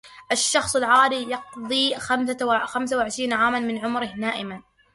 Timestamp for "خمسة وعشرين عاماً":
2.65-3.59